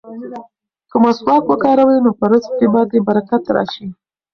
[0.89, 3.87] که مسواک وکاروې نو په رزق کې به دې برکت راشي.